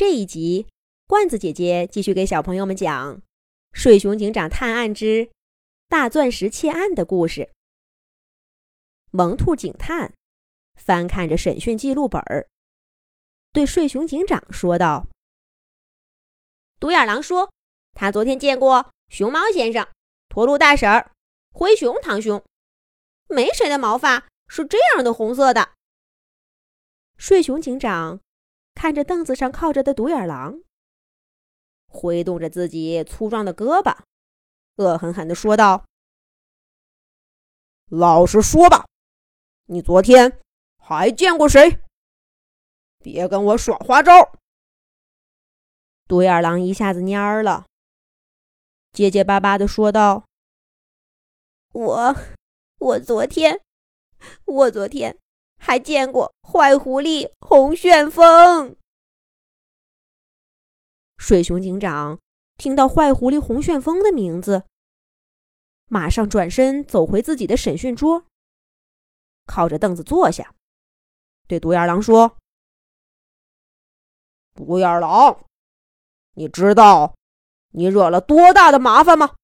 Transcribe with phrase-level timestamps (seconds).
[0.00, 0.66] 这一集，
[1.06, 3.16] 罐子姐姐继续给小朋友们讲
[3.74, 5.30] 《睡熊警长探案之
[5.88, 7.52] 大钻石窃案》的故事。
[9.10, 10.14] 萌兔警探
[10.74, 12.48] 翻看着审讯记录本儿，
[13.52, 15.06] 对睡熊警长说道
[16.80, 17.52] ：“独眼狼说，
[17.92, 19.86] 他昨天见过熊猫先生、
[20.30, 21.12] 驼鹿大婶儿、
[21.52, 22.42] 灰熊堂兄，
[23.28, 25.74] 没谁的毛发是这样的红色的。”
[27.20, 28.18] 睡熊警长。
[28.74, 30.60] 看着凳子上靠着的独眼狼，
[31.86, 33.96] 挥动着自己粗壮的胳膊，
[34.76, 35.84] 恶狠狠地说道
[37.90, 38.86] ：“老实说吧，
[39.66, 40.40] 你昨天
[40.78, 41.82] 还见过谁？
[42.98, 44.32] 别跟我耍花招！”
[46.08, 47.66] 独眼狼一下子蔫了，
[48.92, 50.24] 结结巴巴地说道
[51.72, 52.16] ：“我，
[52.78, 53.60] 我昨天，
[54.44, 55.18] 我昨天。”
[55.60, 58.76] 还见过坏狐狸红旋风。
[61.18, 62.18] 水熊警长
[62.56, 64.64] 听到坏狐狸红旋风的名字，
[65.86, 68.24] 马上转身走回自己的审讯桌，
[69.44, 70.54] 靠着凳子坐下，
[71.46, 72.38] 对独眼狼说
[74.56, 75.44] ：“独眼狼，
[76.34, 77.14] 你知道
[77.72, 79.36] 你惹了多大的麻烦吗？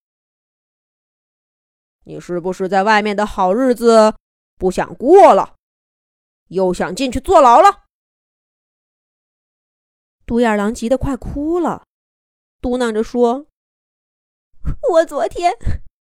[2.04, 4.14] 你是不是在外面的好日子
[4.56, 5.55] 不想过了？”
[6.48, 7.84] 又想进去坐牢了，
[10.24, 11.84] 独眼狼急得快哭了，
[12.60, 13.46] 嘟囔着说
[14.92, 15.52] ：“我昨天，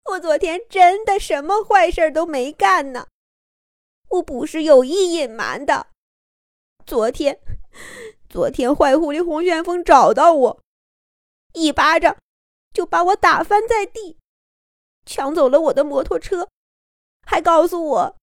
[0.04, 3.06] 我昨天真的什么坏事都没干呢，
[4.08, 5.88] 我不是有意隐瞒的。
[6.84, 7.40] 昨天，
[8.28, 10.62] 昨天坏狐狸红旋风找到我，
[11.54, 12.16] 一巴掌
[12.74, 14.18] 就把我打翻在地，
[15.06, 16.48] 抢走了我的摩托车，
[17.22, 18.16] 还告诉我。”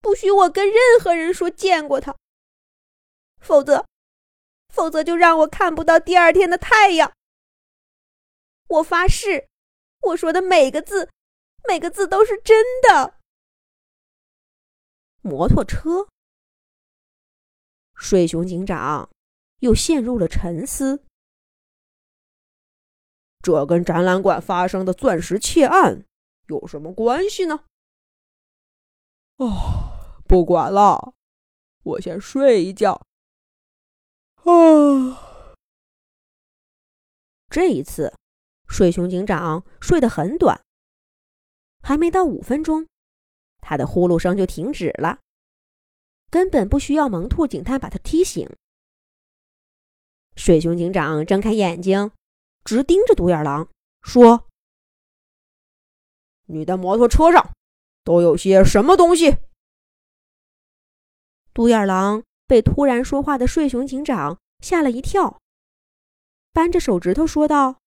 [0.00, 2.16] 不许我跟任何人说见过他，
[3.38, 3.86] 否则，
[4.68, 7.12] 否则就让我看不到第二天的太阳。
[8.68, 9.48] 我发誓，
[10.00, 11.10] 我说的每个字，
[11.68, 13.18] 每个字都是真的。
[15.20, 16.08] 摩托车，
[17.94, 19.10] 水熊警长
[19.58, 21.04] 又陷入了沉思。
[23.42, 26.04] 这跟展览馆发生的钻石窃案
[26.46, 27.64] 有什么关系呢？
[29.36, 29.89] 哦。
[30.30, 31.12] 不管了，
[31.82, 33.04] 我先睡一觉。
[34.36, 35.56] 啊，
[37.50, 38.14] 这一次，
[38.68, 40.62] 睡熊警长睡得很短，
[41.82, 42.86] 还没到五分钟，
[43.60, 45.18] 他的呼噜声就停止了，
[46.30, 48.48] 根本不需要萌兔警探把他踢醒。
[50.36, 52.12] 睡熊警长睁开眼睛，
[52.62, 53.68] 直盯着独眼狼，
[54.02, 54.46] 说
[56.46, 57.52] ：“你的摩托车上
[58.04, 59.36] 都有些什么东西？”
[61.52, 65.40] 独眼狼被突然说话的睡熊警长吓了一跳，
[66.52, 67.80] 扳着手指头说道：“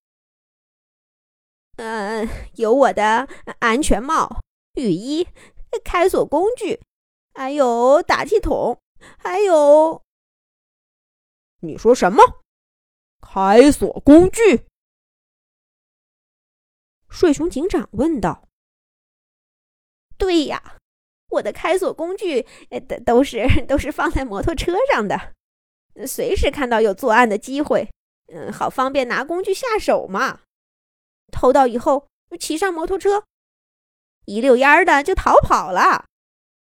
[1.78, 3.28] 嗯，有我的
[3.60, 4.42] 安全帽、
[4.74, 5.28] 雨衣、
[5.84, 6.82] 开锁工具，
[7.34, 8.80] 还有打气筒，
[9.18, 10.04] 还有……
[11.62, 12.42] 你说什么？
[13.22, 14.68] 开锁工具？”
[17.10, 18.48] 睡熊警长问道。
[20.18, 20.78] “对呀。”
[21.34, 25.34] 我的开锁工具，呃，都都是都是放在摩托车上的，
[26.08, 27.90] 随时看到有作案的机会，
[28.34, 30.42] 嗯，好方便拿工具下手嘛。
[31.32, 32.08] 偷到以后，
[32.40, 33.24] 骑上摩托车，
[34.26, 36.06] 一溜烟儿的就逃跑了。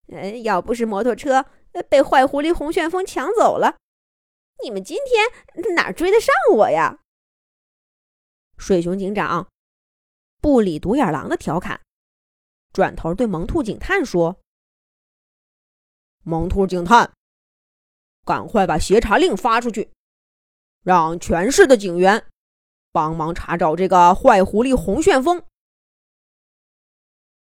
[0.08, 1.46] 嗯，要不是摩托车
[1.88, 3.76] 被坏狐狸红旋风抢走了，
[4.62, 7.00] 你们今天哪追得上我呀？
[8.58, 9.48] 水熊警长
[10.40, 11.80] 不理独眼狼的调侃，
[12.72, 14.41] 转头对萌兔警探说。
[16.22, 17.12] 萌兔警探，
[18.24, 19.90] 赶快把协查令发出去，
[20.82, 22.26] 让全市的警员
[22.92, 25.44] 帮忙查找这个坏狐狸红旋风。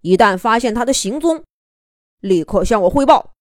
[0.02, 1.44] 一旦发现他的行踪，
[2.20, 3.34] 立刻向我汇报，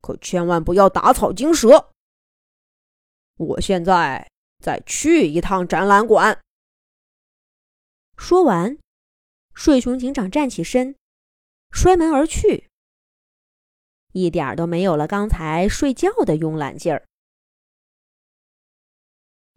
[0.00, 1.90] 可千万不要打草惊蛇。
[3.36, 6.40] 我现在再去一趟展览馆。
[8.16, 8.76] 说完，
[9.54, 10.96] 睡熊警长站起身，
[11.70, 12.68] 摔门而去。
[14.12, 17.06] 一点都没有了刚才睡觉的慵懒劲儿。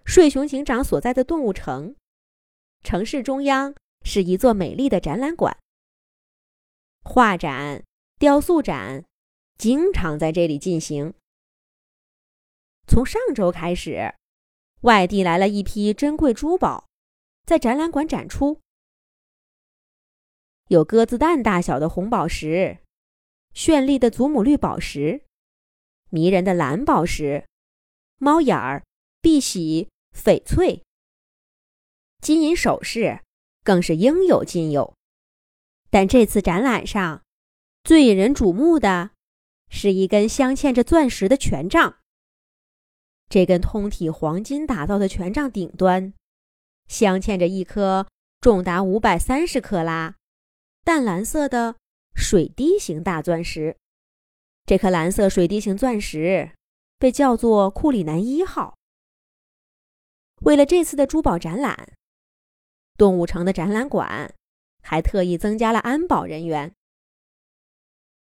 [0.04, 1.96] 睡熊警长所在的动物城，
[2.84, 5.58] 城市中央是一座美丽的展览馆，
[7.04, 7.84] 画展、
[8.20, 9.06] 雕塑展
[9.58, 11.14] 经常在这里进行。
[12.88, 14.14] 从上周开始，
[14.82, 16.90] 外地来了一批珍贵珠宝，
[17.46, 18.60] 在展览馆展出，
[20.68, 22.80] 有鸽子蛋大小的红宝石。
[23.54, 25.24] 绚丽的祖母绿宝石，
[26.10, 27.46] 迷人的蓝宝石，
[28.18, 28.84] 猫眼儿
[29.22, 30.84] 碧玺、翡翠，
[32.22, 33.22] 金银首饰
[33.64, 34.94] 更是应有尽有。
[35.90, 37.24] 但这次展览上，
[37.84, 39.12] 最引人瞩目的
[39.70, 41.98] 是一根镶嵌着钻石的权杖。
[43.28, 46.14] 这根通体黄金打造的权杖顶端，
[46.88, 48.08] 镶嵌着一颗
[48.40, 50.16] 重达五百三十克拉、
[50.84, 51.76] 淡蓝色的
[52.16, 53.78] 水滴形大钻石。
[54.66, 56.56] 这颗蓝色水滴形钻石
[56.98, 58.78] 被叫做库里南一号。
[60.42, 61.94] 为了这次的珠宝展览，
[62.98, 64.34] 动物城的展览馆。
[64.84, 66.74] 还特意增加了安保人员。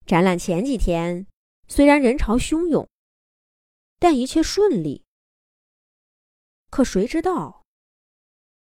[0.05, 1.25] 展览前几天
[1.67, 2.87] 虽然人潮汹涌，
[3.97, 5.03] 但一切顺利。
[6.69, 7.63] 可谁知道，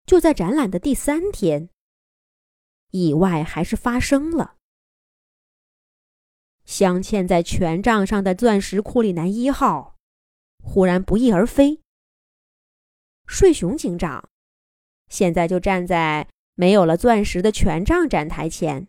[0.06, 1.68] 就在展览的第三天，
[2.92, 4.56] 意外还是发生了。
[6.64, 9.96] 镶嵌在权杖上的钻石库里南一号
[10.62, 11.80] 忽然不翼而飞。
[13.26, 14.28] 睡熊警长
[15.08, 16.28] 现在就站在。
[16.54, 18.86] 没有了钻石的权杖展台前，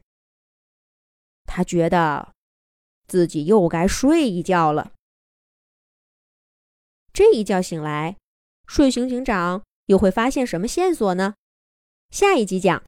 [1.46, 2.34] 他觉得
[3.08, 4.92] 自己又该睡一觉了。
[7.14, 8.18] 这一觉醒来，
[8.68, 11.36] 睡熊警长又会发现什么线索呢？
[12.12, 12.82] 下一集讲。